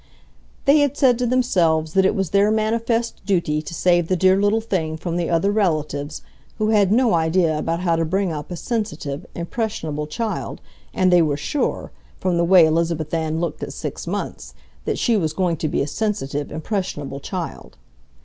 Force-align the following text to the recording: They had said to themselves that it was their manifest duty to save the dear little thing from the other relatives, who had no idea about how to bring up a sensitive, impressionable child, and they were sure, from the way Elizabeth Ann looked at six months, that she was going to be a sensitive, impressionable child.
They 0.65 0.79
had 0.79 0.97
said 0.97 1.19
to 1.19 1.27
themselves 1.27 1.93
that 1.93 2.05
it 2.07 2.15
was 2.15 2.31
their 2.31 2.49
manifest 2.49 3.23
duty 3.23 3.61
to 3.61 3.71
save 3.71 4.07
the 4.07 4.15
dear 4.15 4.41
little 4.41 4.59
thing 4.59 4.97
from 4.97 5.15
the 5.15 5.29
other 5.29 5.51
relatives, 5.51 6.23
who 6.57 6.69
had 6.69 6.91
no 6.91 7.13
idea 7.13 7.55
about 7.55 7.81
how 7.81 7.95
to 7.97 8.03
bring 8.03 8.31
up 8.33 8.49
a 8.49 8.55
sensitive, 8.55 9.27
impressionable 9.35 10.07
child, 10.07 10.59
and 10.91 11.13
they 11.13 11.21
were 11.21 11.37
sure, 11.37 11.91
from 12.19 12.37
the 12.37 12.43
way 12.43 12.65
Elizabeth 12.65 13.13
Ann 13.13 13.39
looked 13.39 13.61
at 13.61 13.73
six 13.73 14.07
months, 14.07 14.55
that 14.85 14.97
she 14.97 15.15
was 15.15 15.33
going 15.33 15.57
to 15.57 15.67
be 15.67 15.83
a 15.83 15.87
sensitive, 15.87 16.51
impressionable 16.51 17.19
child. 17.19 17.77